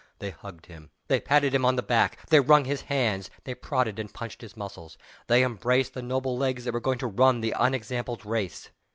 They 0.17 0.31
hugged 0.31 0.65
him. 0.65 0.89
They 1.09 1.19
patted 1.19 1.53
him 1.53 1.63
on 1.63 1.75
the 1.75 1.83
back. 1.83 2.25
They 2.31 2.39
wrung 2.39 2.65
his 2.65 2.81
hands. 2.81 3.29
They 3.43 3.53
prodded 3.53 3.99
and 3.99 4.11
punched 4.11 4.41
his 4.41 4.57
muscles. 4.57 4.97
They 5.27 5.43
embraced 5.43 5.93
the 5.93 6.01
noble 6.01 6.35
legs 6.35 6.65
that 6.65 6.73
were 6.73 6.79
going 6.81 6.97
to 6.97 7.05
run 7.07 7.41
the 7.41 7.53
unexampled 7.55 8.25
race. 8.25 8.71